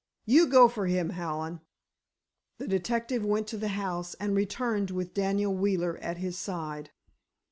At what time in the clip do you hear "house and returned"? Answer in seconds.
3.77-4.89